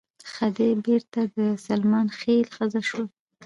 [0.33, 3.05] خدۍ بېرته د سلیمان خېل ښځه شوه.